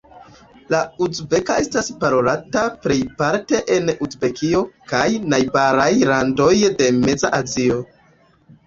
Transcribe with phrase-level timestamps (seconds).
[0.73, 0.77] La
[1.07, 7.81] uzbeka estas parolata plejparte en Uzbekio kaj najbaraj landoj de Meza Azio.